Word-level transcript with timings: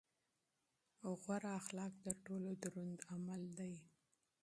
غوره 1.21 1.51
اخلاق 1.61 1.93
تر 2.03 2.15
ټولو 2.25 2.49
دروند 2.63 2.97
عمل 3.11 3.41
دی. 3.57 3.73